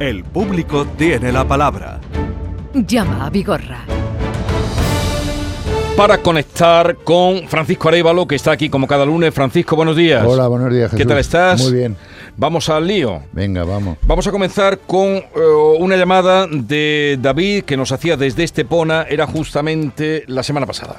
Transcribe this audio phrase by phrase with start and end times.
[0.00, 2.00] El público tiene la palabra.
[2.74, 3.84] Llama a Vigorra.
[5.96, 9.32] Para conectar con Francisco Arevalo, que está aquí como cada lunes.
[9.32, 10.24] Francisco, buenos días.
[10.26, 10.98] Hola, buenos días, Jesús.
[10.98, 11.62] ¿Qué tal estás?
[11.62, 11.96] Muy bien.
[12.36, 13.22] Vamos al lío.
[13.30, 13.96] Venga, vamos.
[14.02, 15.24] Vamos a comenzar con eh,
[15.78, 20.96] una llamada de David que nos hacía desde Estepona, era justamente la semana pasada.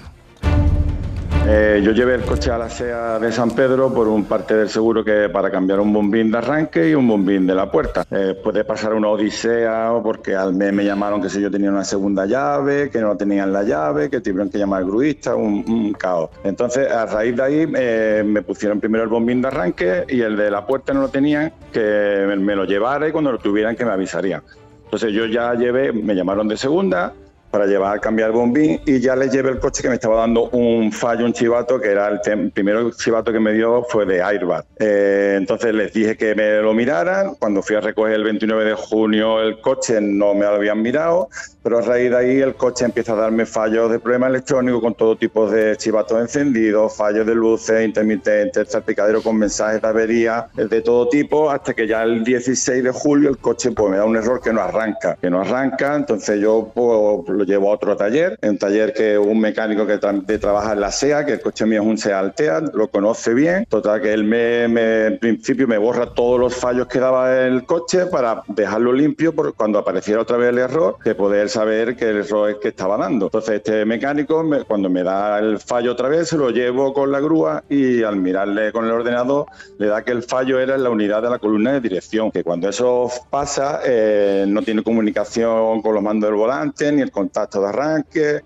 [1.48, 4.68] Eh, yo llevé el coche a la SEA de San Pedro por un parte del
[4.68, 8.04] seguro que para cambiar un bombín de arranque y un bombín de la puerta.
[8.10, 11.84] Eh, puede pasar una odisea porque al mes me llamaron que si yo tenía una
[11.84, 16.32] segunda llave, que no tenían la llave, que tuvieron que llamar al gruista, un, caos.
[16.44, 20.36] Entonces, a raíz de ahí eh, me pusieron primero el bombín de arranque y el
[20.36, 23.86] de la puerta no lo tenían, que me lo llevara y cuando lo tuvieran que
[23.86, 24.42] me avisarían.
[24.86, 27.14] Entonces yo ya llevé, me llamaron de segunda,
[27.56, 30.18] para llevar a cambiar el bombín y ya le llevé el coche que me estaba
[30.18, 34.22] dando un fallo, un chivato, que era el, primero chivato que me dio fue de
[34.22, 34.66] airbag.
[34.78, 37.36] Eh, entonces les dije que me lo miraran.
[37.36, 41.30] Cuando fui a recoger el 29 de junio el coche no me lo habían mirado,
[41.64, 44.94] pero a raíz de ahí el coche empieza a darme fallos de problema electrónico con
[44.94, 50.82] todo tipo de chivatos encendidos, fallos de luces intermitentes, salpicadero con mensajes de avería de
[50.82, 54.18] todo tipo, hasta que ya el 16 de julio el coche pues me da un
[54.18, 58.38] error que no arranca, que no arranca, entonces yo pues, lo llevo a otro taller,
[58.42, 61.88] un taller que un mecánico que trabaja en la SEA, que el coche mío es
[61.88, 66.40] un SEA Altea, lo conoce bien, total que él me, en principio me borra todos
[66.40, 70.60] los fallos que daba el coche para dejarlo limpio por cuando apareciera otra vez el
[70.60, 73.26] error, de poder saber que el error es que estaba dando.
[73.28, 77.20] Entonces este mecánico cuando me da el fallo otra vez se lo llevo con la
[77.20, 79.46] grúa y al mirarle con el ordenador
[79.78, 82.44] le da que el fallo era en la unidad de la columna de dirección, que
[82.44, 87.62] cuando eso pasa eh, no tiene comunicación con los mandos del volante ni el contacto
[87.62, 88.42] de arranque.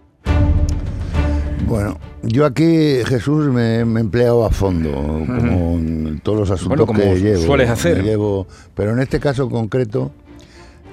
[1.67, 7.19] Bueno, yo aquí, Jesús, me, he empleado a fondo, como en todos los asuntos que
[7.19, 7.43] llevo.
[7.43, 8.01] Sueles hacer.
[8.03, 10.11] Llevo, pero en este caso concreto,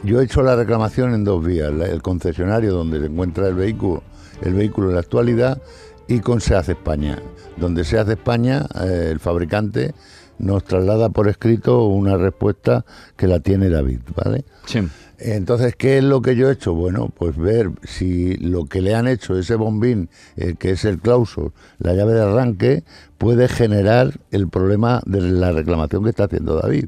[0.02, 4.02] yo he hecho la reclamación en dos vías: el concesionario donde se encuentra el vehículo,
[4.42, 5.62] el vehículo en la actualidad,
[6.08, 7.18] y con SEAC España.
[7.56, 9.94] Donde SEAC España, eh, el fabricante
[10.38, 12.84] nos traslada por escrito una respuesta
[13.16, 14.44] que la tiene David, ¿vale?
[14.66, 14.80] Sí.
[15.18, 16.74] Entonces, ¿qué es lo que yo he hecho?
[16.74, 20.98] Bueno, pues ver si lo que le han hecho ese bombín, eh, que es el
[20.98, 22.84] clausur, la llave de arranque,
[23.16, 26.86] puede generar el problema de la reclamación que está haciendo David.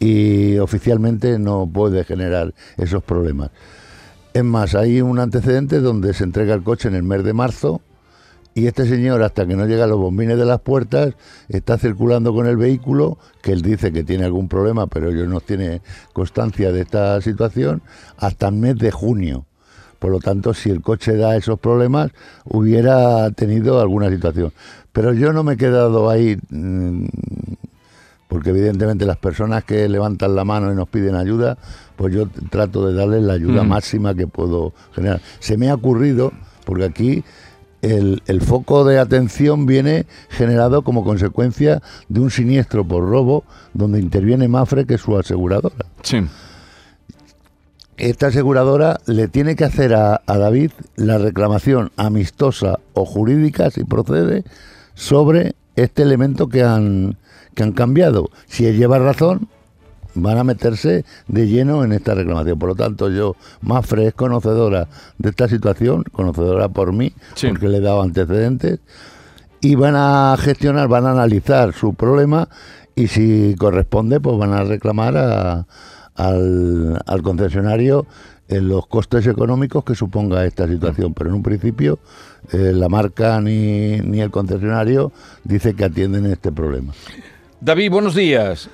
[0.00, 3.50] Y oficialmente no puede generar esos problemas.
[4.34, 7.80] Es más, hay un antecedente donde se entrega el coche en el mes de marzo
[8.58, 11.14] y este señor, hasta que no llega a los bombines de las puertas,
[11.48, 15.40] está circulando con el vehículo, que él dice que tiene algún problema, pero ellos no
[15.40, 15.80] tiene
[16.12, 17.82] constancia de esta situación,
[18.16, 19.44] hasta el mes de junio.
[20.00, 22.10] Por lo tanto, si el coche da esos problemas,
[22.46, 24.52] hubiera tenido alguna situación.
[24.90, 27.04] Pero yo no me he quedado ahí, mm,
[28.26, 31.58] porque evidentemente las personas que levantan la mano y nos piden ayuda,
[31.94, 33.68] pues yo trato de darles la ayuda mm.
[33.68, 35.20] máxima que puedo generar.
[35.38, 36.32] Se me ha ocurrido,
[36.64, 37.24] porque aquí
[37.82, 43.44] el, foco de atención viene generado como consecuencia de un siniestro por robo
[43.74, 45.86] donde interviene Mafre, que es su aseguradora.
[46.02, 46.26] Sí.
[47.96, 53.84] Esta aseguradora le tiene que hacer a, a David la reclamación amistosa o jurídica, si
[53.84, 54.44] procede,
[54.94, 57.16] sobre este elemento que han,
[57.54, 58.30] que han cambiado.
[58.46, 59.48] Si él lleva razón,
[60.22, 62.58] van a meterse de lleno en esta reclamación.
[62.58, 67.78] Por lo tanto, yo, Mafre es conocedora de esta situación, conocedora por mí, porque le
[67.78, 68.80] he dado antecedentes,
[69.60, 72.48] y van a gestionar, van a analizar su problema
[72.94, 75.66] y si corresponde, pues van a reclamar al,
[77.06, 78.06] al concesionario
[78.48, 81.14] en los costes económicos que suponga esta situación.
[81.14, 81.98] Pero en un principio
[82.52, 85.12] eh, la marca ni, ni el concesionario
[85.44, 86.92] dice que atienden este problema.
[87.60, 88.68] David, buenos días.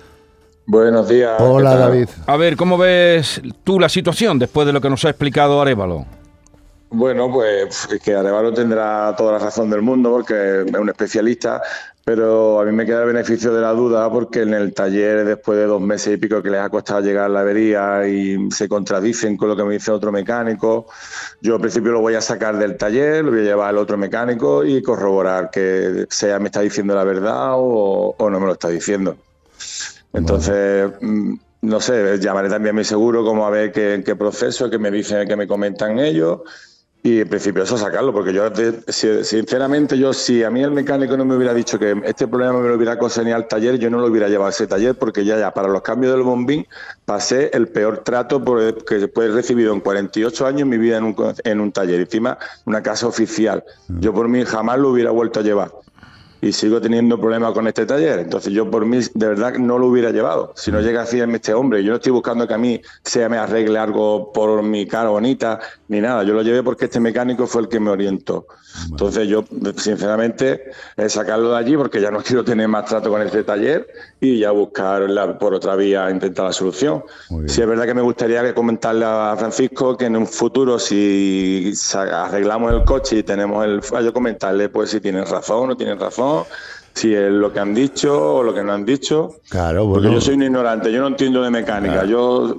[0.67, 1.35] Buenos días.
[1.41, 2.09] Hola David.
[2.27, 6.07] A ver, ¿cómo ves tú la situación después de lo que nos ha explicado Arevalo?
[6.89, 11.61] Bueno, pues es que Arevalo tendrá toda la razón del mundo porque es un especialista,
[12.05, 15.59] pero a mí me queda el beneficio de la duda porque en el taller, después
[15.59, 18.69] de dos meses y pico que les ha costado llegar a la avería y se
[18.69, 20.87] contradicen con lo que me dice otro mecánico,
[21.43, 23.99] yo al principio lo voy a sacar del taller, lo voy a llevar al otro
[23.99, 28.69] mecánico y corroborar que sea me está diciendo la verdad o no me lo está
[28.69, 29.17] diciendo.
[30.15, 34.71] Entonces, mm, no sé, llamaré también a mi seguro como a ver qué, qué proceso,
[34.71, 36.41] que me dicen, que me comentan ellos.
[37.07, 38.51] Y en principio eso sacarlo, porque yo
[38.87, 42.67] sinceramente yo si a mí el mecánico no me hubiera dicho que este problema me
[42.67, 45.39] lo hubiera coseñado al taller, yo no lo hubiera llevado a ese taller porque ya
[45.39, 46.67] ya para los cambios del bombín
[47.05, 48.43] pasé el peor trato
[48.87, 51.15] que he recibido en 48 años en mi vida en un,
[51.45, 53.63] en un taller, encima una casa oficial.
[53.89, 54.01] Mm.
[54.01, 55.73] Yo por mí jamás lo hubiera vuelto a llevar.
[56.45, 58.19] Y sigo teniendo problemas con este taller.
[58.19, 60.53] Entonces yo por mí de verdad no lo hubiera llevado.
[60.57, 63.27] Si no llega a decirme este hombre, yo no estoy buscando que a mí se
[63.31, 65.59] me arregle algo por mi cara bonita
[65.89, 66.23] ni nada.
[66.23, 68.47] Yo lo llevé porque este mecánico fue el que me orientó.
[68.91, 69.45] Entonces yo
[69.77, 70.65] sinceramente
[71.09, 73.87] sacarlo de allí porque ya no quiero tener más trato con este taller
[74.21, 77.05] y ya buscar por otra vía intentar la solución.
[77.47, 82.71] Si es verdad que me gustaría comentarle a Francisco que en un futuro si arreglamos
[82.73, 86.34] el coche y tenemos el fallo comentarle pues si tienen razón o no tienen razón
[86.93, 89.37] si es lo que han dicho o lo que no han dicho.
[89.49, 92.05] Claro, Porque yo soy un ignorante, yo no entiendo de mecánica.
[92.05, 92.57] Yo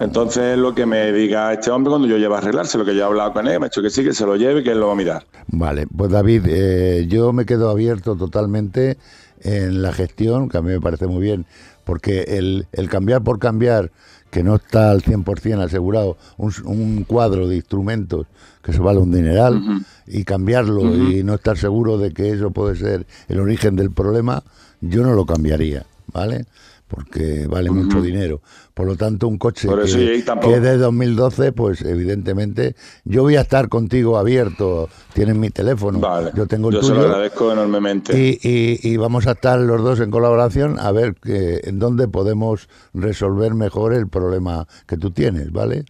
[0.00, 3.02] entonces lo que me diga este hombre cuando yo lleve a arreglarse, lo que yo
[3.02, 4.70] he hablado con él, me ha dicho que sí, que se lo lleve y que
[4.70, 5.26] él lo va a mirar.
[5.48, 8.96] Vale, pues David, eh, yo me quedo abierto totalmente
[9.42, 11.46] en la gestión, que a mí me parece muy bien,
[11.84, 13.90] porque el, el cambiar por cambiar,
[14.30, 18.26] que no está al 100% asegurado, un, un cuadro de instrumentos
[18.62, 19.62] que se vale un dineral,
[20.06, 24.42] y cambiarlo y no estar seguro de que eso puede ser el origen del problema,
[24.80, 26.46] yo no lo cambiaría, ¿vale?
[26.88, 28.40] porque vale mucho dinero.
[28.74, 32.74] Por lo tanto, un coche que, que, es de 2012, pues evidentemente
[33.04, 34.88] yo voy a estar contigo abierto.
[35.12, 36.00] Tienes mi teléfono,
[36.34, 36.94] yo tengo el yo tuyo.
[36.94, 38.38] se lo agradezco enormemente.
[38.42, 42.68] Y, y, vamos a estar los dos en colaboración a ver que, en dónde podemos
[42.94, 45.84] resolver mejor el problema que tú tienes, ¿vale?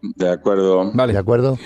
[0.00, 0.92] De acuerdo.
[0.94, 1.12] Vale.
[1.12, 1.58] ¿De acuerdo?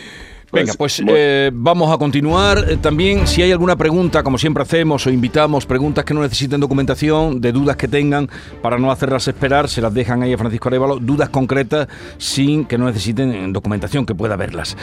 [0.54, 2.64] Venga, pues eh, vamos a continuar.
[2.68, 6.60] Eh, también, si hay alguna pregunta, como siempre hacemos, o invitamos preguntas que no necesiten
[6.60, 8.28] documentación, de dudas que tengan,
[8.62, 12.78] para no hacerlas esperar, se las dejan ahí a Francisco Arevalo, dudas concretas sin que
[12.78, 14.76] no necesiten documentación, que pueda verlas.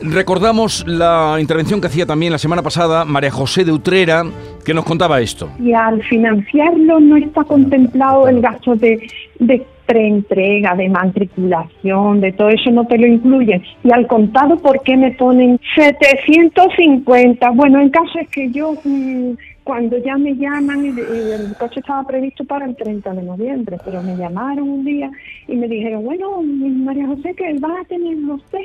[0.00, 4.24] Recordamos la intervención que hacía también la semana pasada María José de Utrera,
[4.64, 5.48] que nos contaba esto.
[5.58, 9.08] Y al financiarlo no está contemplado el gasto de,
[9.38, 13.62] de preentrega, de matriculación, de todo eso no te lo incluyen.
[13.82, 17.50] Y al contado, ¿por qué me ponen 750?
[17.50, 19.32] Bueno, en caso es que yo, mm,
[19.62, 24.16] cuando ya me llaman, el coche estaba previsto para el 30 de noviembre, pero me
[24.16, 25.10] llamaron un día
[25.48, 28.58] y me dijeron, bueno, María José, que va a tener usted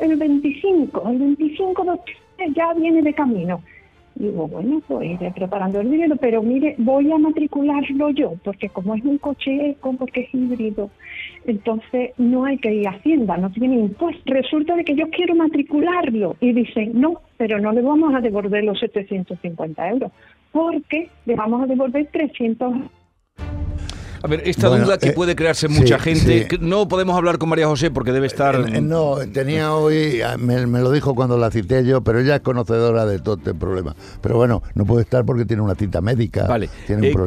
[0.00, 2.16] el 25, el 25 de octubre
[2.54, 3.60] ya viene de camino.
[4.14, 8.94] Digo, bueno, pues iré preparando el dinero, pero mire, voy a matricularlo yo, porque como
[8.94, 10.90] es un coche eco, porque es híbrido,
[11.46, 14.24] entonces no hay que ir a Hacienda, no tiene impuestos.
[14.26, 18.64] Resulta de que yo quiero matricularlo y dicen, no, pero no le vamos a devolver
[18.64, 20.12] los 750 euros,
[20.52, 22.74] porque le vamos a devolver 300
[24.22, 27.66] a ver, esta duda que eh, puede crearse mucha gente, no podemos hablar con María
[27.66, 28.54] José porque debe estar...
[28.54, 32.40] Eh, eh, no, tenía hoy, me, lo dijo cuando la cité yo, pero ella es
[32.42, 33.96] conocedora de todo este problema.
[34.20, 36.46] Pero bueno, no puede estar porque tiene una cita médica.
[36.46, 36.68] Vale.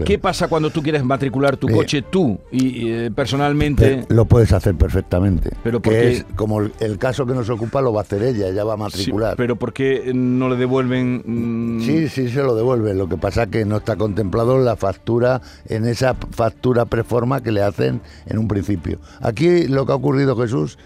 [0.06, 4.06] ¿Qué pasa cuando tú quieres matricular tu coche tú y personalmente?
[4.10, 5.50] lo puedes hacer perfectamente.
[5.64, 8.64] Pero porque es como el, caso que nos ocupa lo va a hacer ella, ella
[8.64, 9.36] va a matricular.
[9.36, 11.24] pero ¿por qué no le devuelven?
[11.26, 11.82] Mm?
[11.82, 12.98] Sí, sí se lo devuelven.
[12.98, 17.52] Lo que pasa es que no está contemplado la factura en esa factura preforma que
[17.52, 19.00] le hacen en un principio.
[19.22, 20.78] Aquí lo que ha ocurrido, Jesús,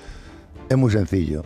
[0.70, 1.44] es muy sencillo.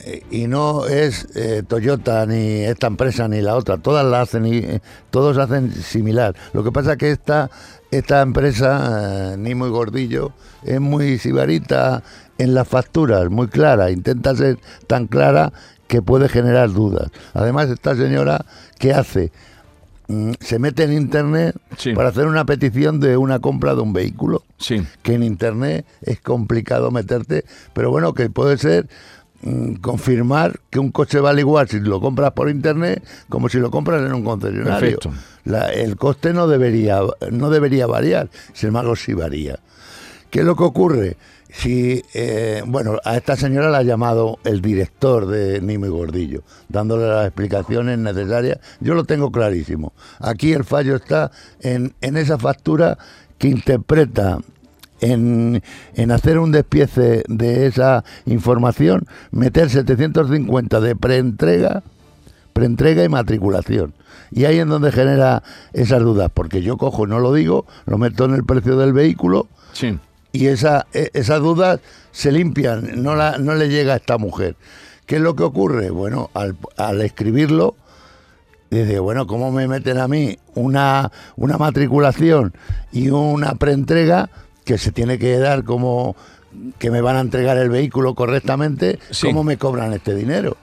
[0.00, 4.46] Eh, y no es eh, Toyota ni esta empresa ni la otra, todas la hacen
[4.46, 4.80] y eh,
[5.10, 6.36] todos hacen similar.
[6.52, 7.50] Lo que pasa es que esta,
[7.90, 10.32] esta empresa, ni muy gordillo,
[10.62, 12.04] es muy sibarita
[12.38, 15.52] en las facturas, muy clara, intenta ser tan clara
[15.88, 17.10] que puede generar dudas.
[17.34, 18.44] Además, esta señora,
[18.78, 19.32] ¿qué hace?
[20.08, 21.54] Mm, se mete en internet
[21.94, 24.42] para hacer una petición de una compra de un vehículo.
[24.56, 24.82] Sí.
[25.02, 27.44] Que en internet es complicado meterte,
[27.74, 28.88] pero bueno, que puede ser
[29.42, 33.70] mm, confirmar que un coche vale igual si lo compras por internet como si lo
[33.70, 34.98] compras en un concesionario.
[35.74, 39.60] el coste no debería, no debería variar, sin embargo sí varía.
[40.30, 41.16] ¿Qué es lo que ocurre?
[41.50, 46.42] Si, eh, bueno, a esta señora la ha llamado el director de Nimo y Gordillo,
[46.68, 48.58] dándole las explicaciones necesarias.
[48.80, 49.94] Yo lo tengo clarísimo.
[50.18, 51.30] Aquí el fallo está
[51.60, 52.98] en, en esa factura
[53.38, 54.38] que interpreta
[55.00, 55.62] en,
[55.94, 61.82] en, hacer un despiece de esa información, meter 750 de preentrega,
[62.52, 63.94] preentrega y matriculación.
[64.30, 65.42] Y ahí es donde genera
[65.72, 69.46] esas dudas, porque yo cojo, no lo digo, lo meto en el precio del vehículo,
[69.72, 69.98] sí
[70.32, 71.80] y esa, e, esas dudas
[72.12, 74.56] se limpian, no, la, no le llega a esta mujer.
[75.06, 75.90] ¿Qué es lo que ocurre?
[75.90, 77.74] Bueno, al, al escribirlo,
[78.70, 82.52] dice, bueno, ¿cómo me meten a mí una, una matriculación
[82.92, 84.28] y una preentrega
[84.64, 86.14] que se tiene que dar como
[86.78, 88.98] que me van a entregar el vehículo correctamente?
[89.22, 90.56] ¿Cómo me cobran este dinero?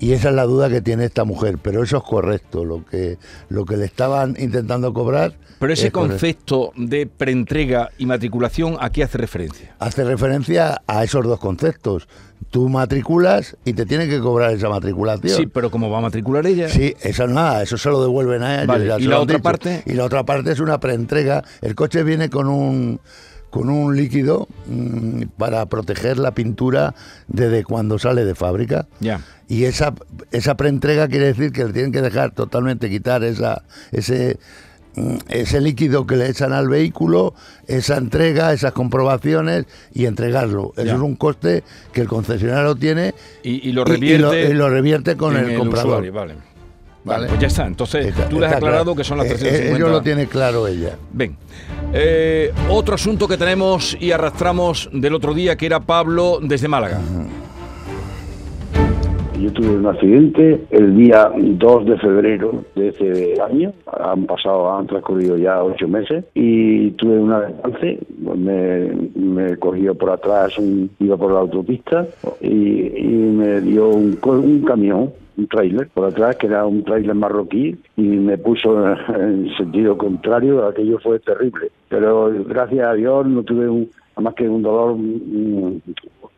[0.00, 3.18] Y esa es la duda que tiene esta mujer, pero eso es correcto, lo que,
[3.48, 5.34] lo que le estaban intentando cobrar.
[5.58, 9.74] Pero ese es concepto de preentrega y matriculación, ¿a qué hace referencia?
[9.80, 12.08] Hace referencia a esos dos conceptos.
[12.50, 15.36] Tú matriculas y te tienen que cobrar esa matriculación.
[15.36, 16.68] Sí, pero ¿cómo va a matricular ella?
[16.68, 18.66] Sí, eso nada, eso se lo devuelven a ella.
[18.66, 19.42] Vale, ¿y la otra dicho.
[19.42, 19.82] parte?
[19.84, 21.42] Y la otra parte es una preentrega.
[21.60, 23.00] El coche viene con un
[23.50, 26.94] con un líquido mm, para proteger la pintura
[27.28, 28.86] desde cuando sale de fábrica.
[29.00, 29.20] Ya.
[29.48, 29.94] Y esa,
[30.30, 33.62] esa preentrega quiere decir que le tienen que dejar totalmente quitar esa,
[33.92, 34.38] ese,
[34.96, 37.32] mm, ese líquido que le echan al vehículo,
[37.66, 39.64] esa entrega, esas comprobaciones
[39.94, 40.74] y entregarlo.
[40.76, 44.68] Eso es un coste que el concesionario tiene Y, y lo y revierte, y lo
[44.68, 46.02] revierte con el, comprador.
[46.02, 46.34] usuario, vale.
[47.04, 47.66] Pues ya está.
[47.66, 48.96] Entonces, Está- tú le has aclarado claro.
[48.96, 49.76] que son las Eh, eh, 350.
[49.78, 50.98] Ello lo tiene claro ella.
[51.14, 51.38] Ven.
[51.92, 57.00] Eh, otro asunto que tenemos y arrastramos del otro día, que era Pablo desde Málaga.
[59.40, 63.72] Yo tuve un accidente el día 2 de febrero de este año.
[63.86, 68.00] Han pasado, han transcurrido ya ocho meses y tuve un alcance.
[68.18, 72.04] Me, me cogió por atrás, un- iba por la autopista
[72.40, 78.02] y, me dio un camión, un tráiler por atrás, que era un tráiler marroquí y
[78.02, 78.76] me puso
[79.14, 80.66] en sentido contrario.
[80.66, 81.70] Aquello fue terrible.
[81.88, 85.80] Pero gracias a Dios no tuve un, más que un dolor mm,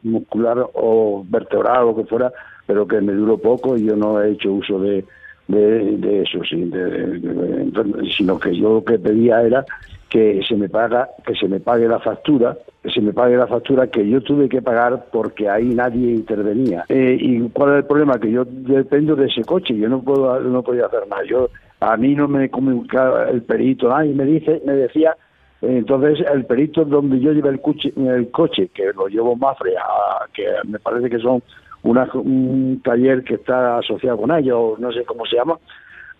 [0.03, 2.31] muscular o vertebral o que fuera,
[2.67, 5.05] pero que me duró poco y yo no he hecho uso de,
[5.49, 9.65] de, de eso, sí, de- de- sino que yo lo que pedía era
[10.11, 13.47] que se me paga, que se me pague la factura, que se me pague la
[13.47, 16.85] factura que yo tuve que pagar porque ahí nadie intervenía.
[16.89, 20.41] Eh, y cuál es el problema que yo dependo de ese coche, yo no puedo,
[20.41, 21.23] no podía hacer nada.
[21.25, 21.49] Yo
[21.79, 25.17] a mí no me comunicaba el perito, nadie me dice, me decía
[25.63, 30.25] entonces, el perito donde yo llevé el coche, el coche que lo llevo Mafre, a,
[30.33, 31.43] que me parece que son
[31.83, 35.59] una- un taller que está asociado con ellos, no sé cómo se llama,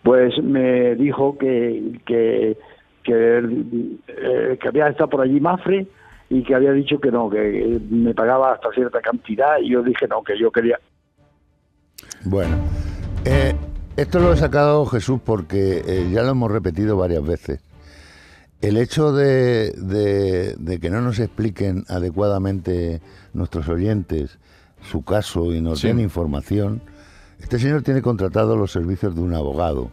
[0.03, 2.55] pues me dijo que, que,
[3.03, 3.37] que,
[4.07, 5.87] eh, que había estado por allí Mafre
[6.29, 10.07] y que había dicho que no, que me pagaba hasta cierta cantidad y yo dije
[10.07, 10.79] no, que yo quería
[12.25, 12.55] Bueno,
[13.25, 13.53] eh,
[13.97, 17.59] esto lo he sacado Jesús porque eh, ya lo hemos repetido varias veces.
[18.61, 23.01] El hecho de, de- de que no nos expliquen adecuadamente
[23.33, 24.37] nuestros oyentes
[24.83, 25.87] su caso y nos Sí.
[25.87, 26.81] den información,
[27.39, 29.89] este señor tiene contratado los servicios de un abogado.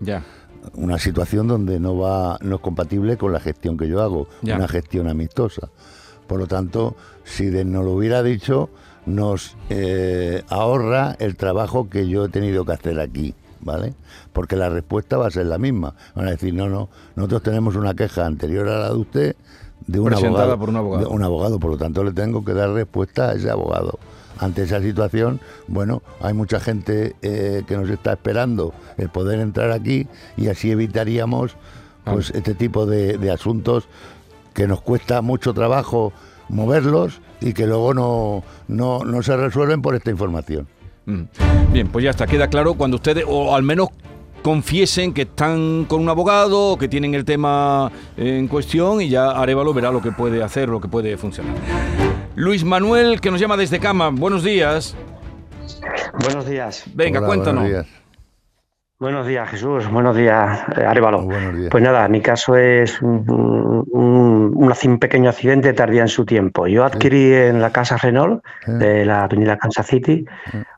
[0.00, 0.22] Ya.
[0.74, 4.56] Una situación donde no va, no es compatible con la gestión que yo hago, Ya.
[4.56, 5.68] una gestión amistosa.
[6.26, 8.70] Por lo tanto, si de- nos lo hubiera dicho,
[9.06, 13.92] nos eh, ahorra el trabajo que yo he tenido que hacer aquí, ¿vale?
[14.32, 15.94] Porque la respuesta va a ser la misma.
[16.14, 19.36] Van a decir, no, no, nosotros tenemos una queja anterior a la de usted
[19.86, 21.08] de un Presentada abogado, por un abogado.
[21.08, 23.98] de un abogado, por lo tanto le tengo que dar respuesta a ese abogado.
[24.38, 29.70] Ante esa situación, bueno, hay mucha gente eh, que nos está esperando el poder entrar
[29.70, 31.56] aquí y así evitaríamos
[32.04, 33.88] pues este tipo de, de asuntos
[34.52, 36.12] que nos cuesta mucho trabajo
[36.48, 40.66] moverlos y que luego no, no, no se resuelven por esta información.
[41.06, 41.22] Mm.
[41.72, 43.88] Bien, pues ya está, queda claro cuando ustedes, o al menos
[44.44, 49.30] confiesen que están con un abogado, o que tienen el tema en cuestión y ya
[49.30, 51.54] Arevalo verá lo que puede hacer, lo que puede funcionar.
[52.36, 54.94] Luis Manuel, que nos llama desde Cama, buenos días.
[56.20, 56.84] Buenos días.
[56.94, 57.62] Venga, Hola, cuéntanos.
[57.64, 58.04] buenos días.
[59.00, 59.90] Buenos días, Jesús.
[59.90, 61.22] Buenos días, eh, Arevalo.
[61.22, 61.70] Buenos días.
[61.70, 63.82] Pues nada, mi caso es un,
[65.00, 66.66] pequeño accidente tardía en su tiempo.
[66.66, 70.26] Yo adquirí en la casa Renault de la avenida Kansas City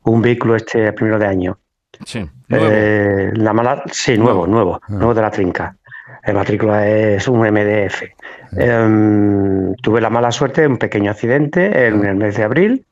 [0.05, 1.59] un vehículo este primero de año.
[2.05, 2.67] Sí, nuevo.
[2.71, 4.87] Eh, la mala, sí, nuevo, nuevo, Ah.
[4.88, 5.76] nuevo de la trinca.
[6.23, 8.03] El matrícula es un MDF.
[8.57, 12.85] Em, tuve la mala suerte de un pequeño accidente en el mes de abril.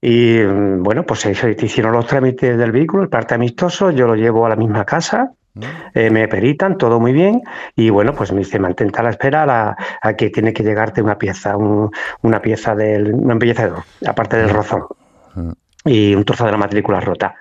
[0.00, 4.14] Y mm, bueno, pues se, hicieron los trámites del vehículo, el parte amistoso, yo lo
[4.14, 5.32] llevo a la misma casa,
[5.94, 7.42] eh, me peritan, todo muy bien,
[7.74, 10.62] y bueno, pues me dice, mantente a la espera a, la- a que tiene que
[10.62, 11.90] llegarte una pieza, un-
[12.22, 14.84] una pieza del, un embellecedor, aparte del rozón,
[15.84, 17.34] y un trozo de la matrícula rota.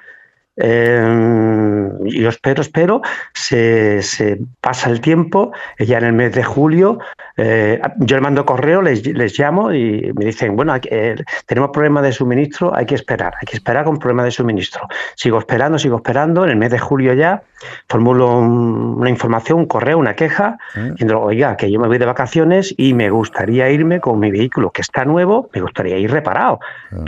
[0.57, 3.01] Eh, y yo espero, espero,
[3.33, 6.99] se, se pasa el tiempo, ya en el mes de julio,
[7.37, 11.69] eh, yo le mando correo, les, les llamo y me dicen, bueno, hay eh, tenemos
[11.71, 14.81] problemas de suministro, hay que esperar, hay que esperar con problemas de suministro.
[15.15, 17.43] Sigo esperando, sigo esperando, en el mes de julio ya
[17.89, 20.57] formulo un- una información, un correo, una queja,
[20.91, 24.71] diciendo, oiga, que yo me voy de vacaciones y me gustaría irme con mi vehículo
[24.71, 26.59] que está nuevo, me gustaría ir reparado,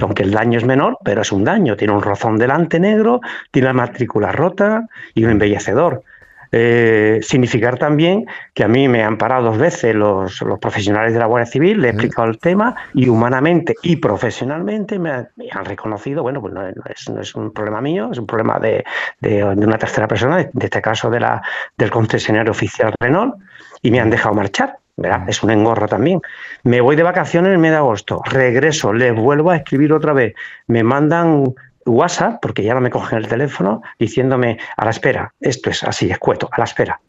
[0.01, 3.19] aunque el daño es menor, pero es un daño, tiene un rozón delante negro,
[3.51, 6.03] tiene la matrícula rota y un embellecedor.
[6.51, 11.19] eh, significar también que a mí me han parado dos veces los, los profesionales de
[11.19, 15.47] la Guardia Civil, le he explicado el tema y humanamente y profesionalmente me, han, me
[15.51, 18.59] han reconocido, bueno, pues no, no es, no es un problema mío, es un problema
[18.59, 18.83] de,
[19.21, 21.41] de, de una tercera persona, de, de este caso de la,
[21.77, 23.35] del concesionario oficial Renault,
[23.81, 24.77] y me han dejado marchar.
[25.01, 25.29] ¿verdad?
[25.29, 26.19] Es un engorro también.
[26.63, 30.11] Me voy de vacaciones en el mes de agosto, regreso, les vuelvo a escribir otra
[30.11, 30.33] vez,
[30.67, 31.55] me mandan
[31.89, 36.09] WhatsApp, porque ya no me cogen el teléfono, diciéndome a la espera, esto es así,
[36.09, 36.99] escueto, a la espera.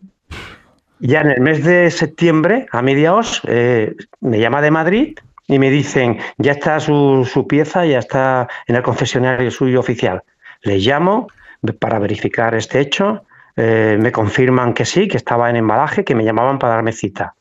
[0.98, 5.70] Ya en el mes de septiembre, a mediados, eh, me llama de Madrid y me
[5.70, 10.22] dicen, ya está su, su pieza, ya está en el concesionario suyo oficial.
[10.62, 11.28] Les llamo
[11.78, 13.24] para verificar este hecho,
[13.56, 17.34] eh, me confirman que sí, que estaba en embalaje, que me llamaban para darme cita.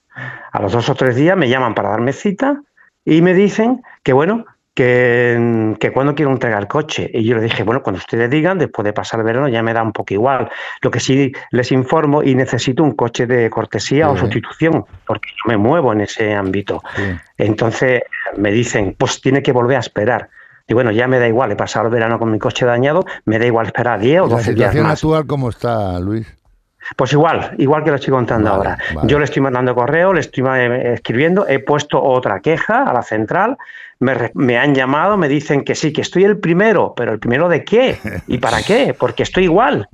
[0.51, 2.62] A los dos o tres días me llaman para darme cita
[3.05, 4.46] y me dicen que bueno,
[4.79, 7.09] que, que cuando quiero entregar el coche.
[7.13, 9.74] Y yo le dije, bueno, cuando ustedes digan, después de pasar el verano ya me
[9.74, 10.50] da un poco igual.
[10.81, 14.12] Lo que sí les informo y necesito un coche de cortesía Sí.
[14.13, 16.81] o sustitución, porque yo me muevo en ese ámbito.
[16.95, 17.03] Sí.
[17.38, 18.03] Entonces
[18.38, 20.29] me dicen, pues tiene que volver a esperar.
[20.67, 23.38] Y bueno, ya me da igual, he pasado el verano con mi coche dañado, me
[23.39, 24.93] da igual esperar 10 o La 12 días situación más.
[25.00, 26.27] actual, ¿cómo está, Luis?
[26.96, 28.77] Pues igual, igual que lo estoy contando Vale, ahora.
[28.96, 29.08] vale.
[29.08, 33.03] Yo le estoy mandando correo, le estoy eh, escribiendo, he puesto otra queja a la
[33.03, 33.58] central,
[34.00, 37.50] me, me han llamado, me dicen que sí, que estoy el primero, pero ¿el primero
[37.50, 38.00] de qué?
[38.27, 38.96] ¿Y para qué?
[38.98, 39.88] Porque estoy igual.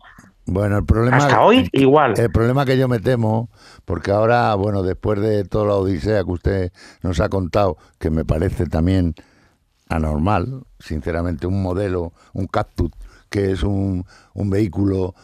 [0.47, 1.17] Bueno, el problema...
[1.17, 2.13] Hasta hoy, igual.
[2.17, 3.49] El problema que yo me temo,
[3.83, 6.71] porque ahora, bueno, después de toda la odisea que usted
[7.01, 9.15] nos ha contado, que me parece también
[9.89, 12.91] anormal, sinceramente, un modelo, un Cactus,
[13.29, 15.15] que es un, un vehículo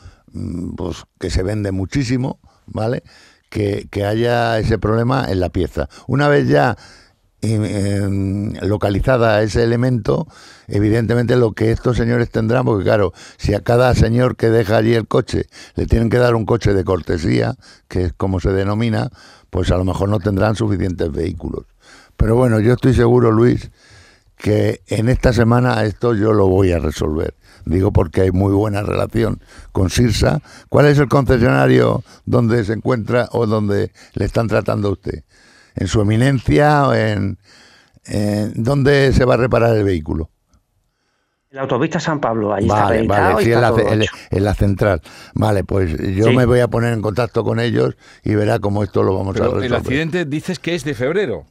[0.76, 3.04] pues, que se vende muchísimo, ¿vale?
[3.50, 5.90] Que, que haya ese problema en la pieza.
[6.08, 6.78] Una vez ya
[7.42, 10.28] em, em, localizada ese elemento,
[10.68, 14.94] evidentemente lo que estos señores tendrán, porque claro, si a cada señor que deja allí
[14.94, 17.56] el coche le tienen que dar un coche de cortesía,
[17.88, 19.10] que es como se denomina,
[19.50, 21.66] pues a lo mejor no tendrán suficientes vehículos.
[22.16, 23.72] Pero bueno, yo estoy seguro, Luis,
[24.42, 27.36] que en esta semana esto yo lo voy a resolver.
[27.66, 29.40] Digo porque hay muy buena relación
[29.72, 30.42] con Sirsa.
[30.68, 35.24] ¿Cuál es el concesionario donde se encuentra o donde le están tratando a usted?
[35.76, 37.38] ¿En su eminencia o en,
[38.06, 40.32] en dónde se va a reparar el vehículo?
[41.52, 43.94] En la autopista San Pablo, ahí está Vale, acreditado vale, sí, está en la, todo
[43.94, 44.14] en- hecho.
[44.32, 45.02] en la central.
[45.36, 46.36] Vale, pues yo Sí.
[46.36, 49.40] me voy a poner en contacto con ellos y verá cómo esto lo vamos a
[49.40, 49.80] Pero el resolver.
[49.82, 51.46] accidente dices que es de febrero.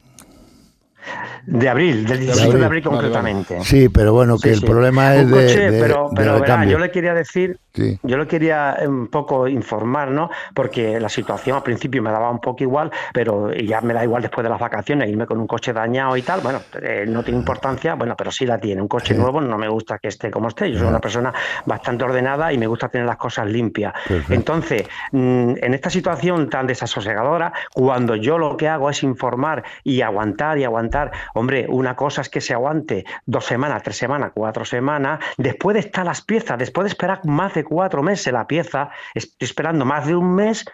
[1.46, 2.60] De abril, del 17 abril.
[2.60, 3.08] de abril Vale, vale.
[3.08, 3.64] concretamente.
[3.64, 4.66] Sí, pero bueno, que Sí, el sí.
[4.66, 7.98] problema es Un de, coche, de- pero, de pero verá, yo le quería decir, Sí.
[8.02, 10.28] yo le quería eh, un poco informar, ¿no?
[10.54, 14.22] Porque la situación al principio me daba un poco igual, pero ya me da igual
[14.22, 16.40] después de las vacaciones irme con un coche dañado y tal.
[16.40, 18.82] Bueno, eh, no tiene importancia, bueno, pero sí la tiene.
[18.82, 20.70] Un coche nuevo no me gusta que esté como esté.
[20.70, 21.32] Yo soy una persona
[21.64, 23.94] bastante ordenada y me gusta tener las cosas limpias.
[24.06, 24.34] Perfecto.
[24.34, 24.82] Entonces,
[25.12, 30.58] mm, en esta situación tan desasosegadora, cuando yo lo que hago es informar y aguantar
[30.58, 30.89] y aguantar,
[31.34, 35.80] hombre, una cosa es que se aguante dos semanas, tres semanas, cuatro semanas, después de
[35.80, 40.06] estar las piezas, después de esperar más de cuatro meses la pieza, estoy esperando más
[40.06, 40.64] de un mes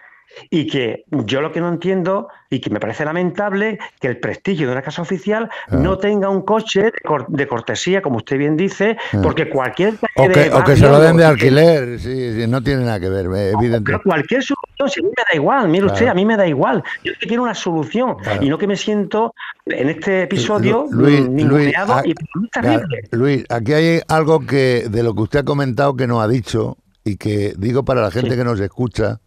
[0.49, 4.67] y que yo lo que no entiendo y que me parece lamentable que el prestigio
[4.67, 8.55] de una casa oficial no tenga un coche de, cor- de cortesía, como usted bien
[8.57, 12.47] dice, porque cualquier O que, de o que se lo den de alquiler, sí, sí,
[12.47, 13.81] no tiene nada que ver, evidente.
[13.85, 16.47] pero cualquier solución, si a mí me da igual, mire usted, a mí me da
[16.47, 16.83] igual.
[17.03, 18.43] Yo es que quiero una solución Claro.
[18.43, 19.33] y no que me siento
[19.65, 22.13] en este episodio Lu- Luis, Luis, ah, y
[22.51, 23.01] terrible.
[23.11, 26.77] Luis, aquí hay algo que de lo que usted ha comentado que no ha dicho
[27.03, 28.37] y que digo para la gente Sí.
[28.37, 29.19] que nos escucha,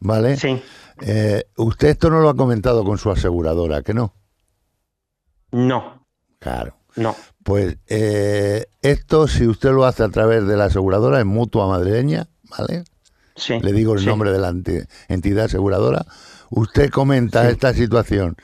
[0.00, 0.36] ¿vale?
[0.36, 0.62] Sí,
[1.00, 4.14] Eh, usted esto no lo ha comentado con su aseguradora, ¿que no?
[5.52, 6.06] no,
[6.38, 6.76] Claro.
[6.96, 7.16] no.
[7.42, 12.28] Pues eh, esto, si usted lo hace a través de la aseguradora, en mutua madrileña,
[12.56, 12.84] ¿vale?
[13.36, 14.06] Sí, Le digo el sí.
[14.06, 16.04] nombre de la enti- entidad aseguradora.
[16.50, 17.52] Usted comenta Sí.
[17.52, 18.36] esta situación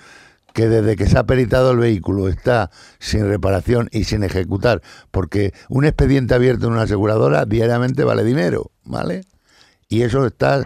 [0.52, 5.52] que desde que se ha peritado el vehículo está sin reparación y sin ejecutar, porque
[5.68, 9.22] un expediente abierto en una aseguradora diariamente vale dinero, ¿vale?
[9.94, 10.60] Y eso está,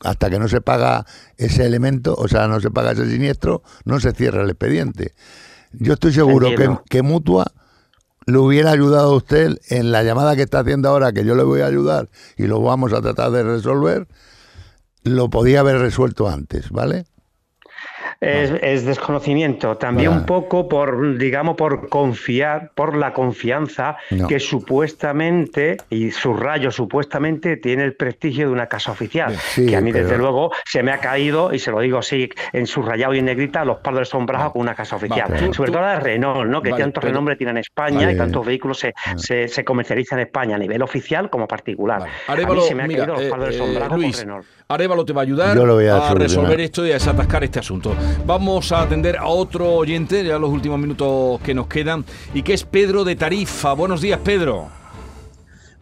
[0.00, 1.06] hasta que no se paga
[1.38, 5.14] ese elemento, o sea, no se paga ese siniestro, no se cierra el expediente.
[5.72, 7.46] Yo estoy seguro que, que Mutua
[8.26, 11.44] le hubiera ayudado a usted en la llamada que está haciendo ahora, que yo le
[11.44, 14.06] voy a ayudar y lo vamos a tratar de resolver,
[15.02, 17.06] lo podía haber resuelto antes, ¿vale?
[18.20, 20.20] Es, es desconocimiento, también Vale.
[20.20, 24.26] un poco por, digamos, por confiar, por la confianza No.
[24.26, 29.80] que supuestamente, y subrayo supuestamente, tiene el prestigio de una casa oficial, Sí, que a
[29.80, 33.18] mí desde luego se me ha caído, y se lo digo así, en subrayado y
[33.18, 35.28] en negrita, los palos del sombrajo con una casa oficial.
[35.30, 35.52] Vale.
[35.52, 36.60] Sobre tú- todo la de Renault, ¿no?
[36.62, 38.12] que Vale, tanto pero- renombre tiene en España Vale.
[38.12, 42.00] y tantos vehículos se, se, se comercializan en España a nivel oficial como particular.
[42.00, 42.12] Vale.
[42.26, 44.18] a Arévalo, mí se me ha mira, caído los eh, palos eh, sombrajo con Luis,
[44.20, 44.46] Renault.
[44.70, 47.94] Arevalo te va a ayudar a resolver esto y a desatascar este asunto.
[48.26, 52.54] Vamos a atender a otro oyente, ya los últimos minutos que nos quedan, y que
[52.54, 53.72] es Pedro de Tarifa.
[53.72, 54.68] Buenos días, Pedro.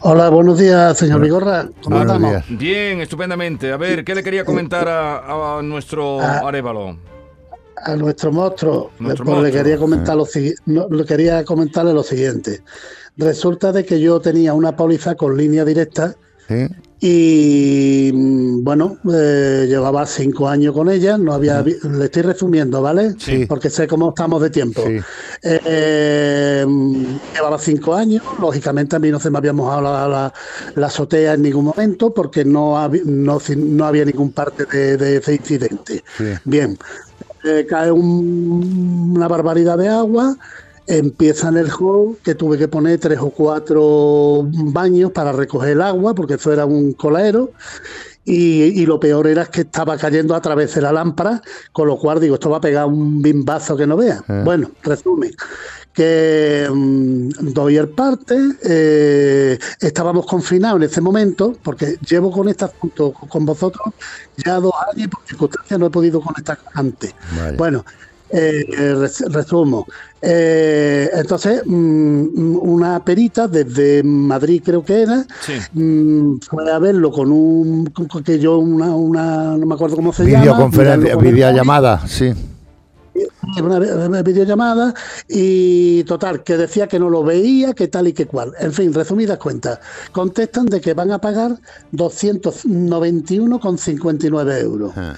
[0.00, 1.68] Hola, buenos días, señor Vigorra.
[1.82, 2.30] ¿Cómo Buenos estamos?
[2.48, 2.58] días.
[2.60, 3.72] Bien, estupendamente.
[3.72, 6.20] A ver, ¿qué le quería comentar a, a nuestro.
[6.20, 6.98] Arevalo?
[7.84, 12.02] A nuestro monstruo, Nuestro pues le quería comentar lo sigui- no, le quería comentarle lo
[12.02, 12.62] siguiente.
[13.16, 16.14] Resulta de que yo tenía una póliza con línea directa
[16.48, 16.68] ¿Sí?
[17.00, 23.14] Y mm, bueno, eh, llevaba cinco años con ella, no había, le estoy resumiendo, ¿vale?
[23.18, 23.44] Sí.
[23.46, 24.82] Porque sé cómo estamos de tiempo.
[24.86, 24.98] Sí.
[25.42, 26.64] Eh,
[27.34, 30.32] llevaba cinco años, lógicamente a mí no se me había mojado la, la-
[30.74, 35.16] la azotea en ningún momento porque no, habi- no, no había ningún parte de, de
[35.18, 36.02] ese incidente.
[36.44, 36.78] Bien,
[37.44, 40.36] eh, cae un- una barbaridad de agua,
[40.86, 45.82] empieza en el hall que tuve que poner tres o cuatro baños para recoger el
[45.82, 47.52] agua porque eso era un coladero.
[48.28, 51.96] Y, y lo peor era que estaba cayendo a través de la lámpara, con lo
[51.96, 54.20] cual digo, esto va a pegar un bimbazo que no vea.
[54.28, 54.42] Eh.
[54.44, 55.30] Bueno, resumen,
[55.96, 62.66] que mm, doy el parte, eh, estábamos confinados en ese momento, porque llevo con este
[62.66, 63.94] asunto con vosotros
[64.36, 67.14] ya dos años y por circunstancias no he podido conectar antes.
[67.34, 67.56] Vale.
[67.56, 67.84] Bueno,
[68.30, 69.86] resumo.
[70.20, 75.52] Eh, entonces, mm, una perita desde Madrid, creo que era, Sí.
[75.72, 77.86] mm, fue a verlo con un.
[77.86, 79.56] con- que yo, una, una.
[79.56, 80.40] no me acuerdo cómo se llama.
[80.42, 82.32] Videoconferencia, el videollamada, sí.
[83.62, 84.92] una videollamada
[85.28, 88.52] y total, que decía que no lo veía, que tal y que cual.
[88.58, 89.78] En fin, resumidas cuentas,
[90.12, 91.56] contestan de que van a pagar
[91.92, 94.92] 291,59 euros.
[94.96, 95.14] Ah.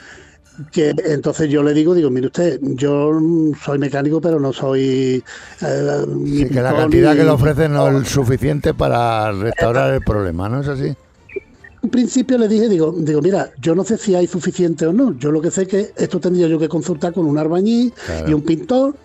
[0.73, 3.13] Que entonces yo le digo, digo, mire usted, yo
[3.65, 5.23] soy mecánico, pero no soy.
[5.63, 10.01] eh, Sí, que la cantidad ni- que le ofrecen no es suficiente para restaurar el
[10.03, 10.95] problema, ¿no es así?
[11.81, 15.17] En principio le dije, digo, digo, mira, yo no sé si hay suficiente o no.
[15.17, 18.29] Yo lo que sé es que esto tendría yo que consultar con un albañil Claro.
[18.29, 18.97] y un pintor.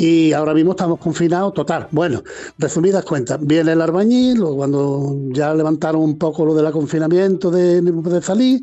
[0.00, 1.86] Y ahora mismo estamos confinados, total.
[1.90, 2.22] Bueno,
[2.56, 7.82] resumidas cuentas, viene el albañil, o cuando ya levantaron un poco lo del confinamiento de,
[7.82, 8.60] de salir,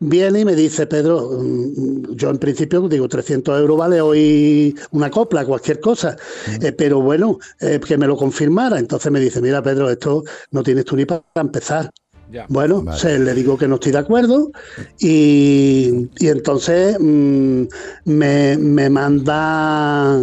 [0.00, 5.10] viene y me dice, Pedro, mm, yo en principio digo, 300 euros vale hoy una
[5.10, 6.16] copla, cualquier cosa,
[6.60, 8.78] Eh, pero bueno, eh, que me lo confirmara.
[8.78, 11.90] Entonces me dice, mira, Pedro, esto no tienes tú ni para empezar.
[12.32, 12.46] Ya.
[12.48, 12.98] Bueno, Vale.
[12.98, 14.50] se- le digo que no estoy de acuerdo
[14.98, 17.62] y, y entonces mm,
[18.06, 20.18] me, me manda...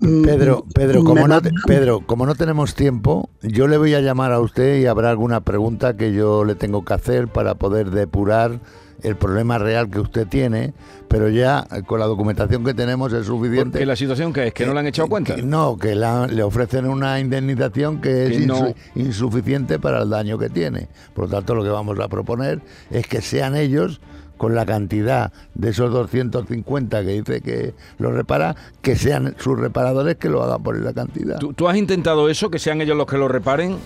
[0.00, 3.94] mm, Pedro, Pedro, me como no, te- Pedro, como no tenemos tiempo, yo le voy
[3.94, 7.54] a llamar a usted y habrá alguna pregunta que yo le tengo que hacer para
[7.54, 8.60] poder depurar
[9.02, 10.72] el problema real que usted tiene,
[11.06, 13.72] pero ya eh, con la documentación que tenemos es suficiente.
[13.72, 15.34] Porque la situación que es que no le han echado cuenta.
[15.36, 18.58] Que no, que la- le ofrecen una indemnización que es Que no.
[18.70, 20.88] insu- insuficiente para el daño que tiene.
[21.14, 24.00] Por lo tanto, lo que vamos a proponer es que sean ellos,
[24.36, 30.16] con la cantidad de esos 250 que dice que lo repara, que sean sus reparadores
[30.16, 31.38] que lo hagan por esa cantidad.
[31.38, 33.76] ¿Tú, tú has intentado eso, que sean ellos los que lo reparen?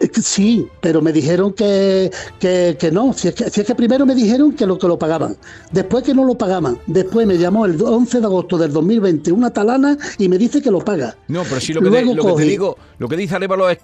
[0.00, 3.12] Que Sí, pero me dijeron que, que, que no.
[3.12, 5.36] Si es que, si es que primero me dijeron que lo que lo pagaban.
[5.72, 6.78] Después que no lo pagaban.
[6.86, 10.70] Después me llamó el 11 de agosto del 2020 una talana y me dice que
[10.70, 11.16] lo paga.
[11.26, 13.34] No, pero sí lo que, te, Luego lo que te cogí- digo, lo que dice
[13.34, 13.78] Arevalo es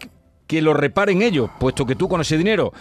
[0.47, 2.73] que lo reparen ellos, puesto que tú con ese dinero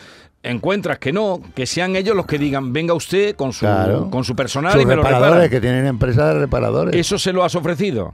[0.43, 4.09] encuentras que no, que sean ellos los que digan, venga usted con su, Claro.
[4.11, 5.49] con su personal Sus y me lo reparadores, repara.
[5.49, 6.95] que tienen empresas de reparadores.
[6.95, 8.13] ¿Eso se lo has ofrecido?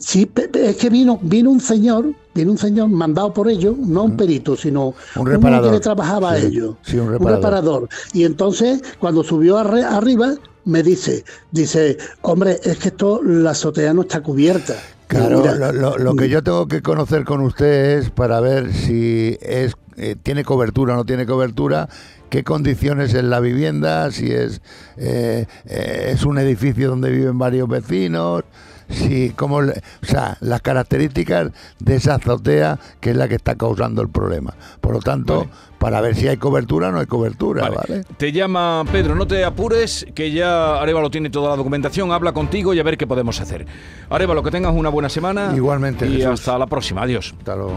[0.00, 4.16] Sí, es que vino, vino un señor, vino un señor mandado por ellos, no un
[4.18, 5.70] perito, sino Un uno reparador.
[5.70, 6.76] que le trabajaba a ellos.
[6.82, 7.88] sí, un reparador.
[8.12, 10.34] Y entonces, cuando subió arre- arriba,
[10.66, 14.74] me dice, dice, hombre, es que esto, la azotea no está cubierta.
[15.06, 18.74] Claro, "Mira, lo, lo- lo que yo tengo que conocer con usted es para ver
[18.74, 21.88] si es eh, tiene cobertura o no tiene cobertura,
[22.30, 24.60] qué condiciones es la vivienda, si es
[24.96, 28.44] eh, eh, es un edificio donde viven varios vecinos,
[28.88, 33.54] si cómo, le- o sea, las características de esa azotea que es la que está
[33.54, 34.54] causando el problema.
[34.80, 35.50] Por lo tanto, Vale.
[35.78, 37.76] para ver si hay cobertura o no hay cobertura, Vale.
[37.76, 38.04] ¿vale?
[38.16, 42.72] Te llama Pedro, no te apures, que ya Arevalo tiene toda la documentación, habla contigo
[42.72, 43.66] y a ver qué podemos hacer.
[44.08, 45.52] Arevalo, que tengas una buena semana.
[45.54, 46.40] Igualmente, Y Jesús.
[46.40, 47.02] hasta la próxima.
[47.02, 47.34] Adiós.
[47.38, 47.76] Hasta luego.